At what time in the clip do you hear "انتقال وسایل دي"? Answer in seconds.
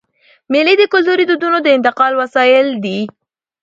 1.77-2.99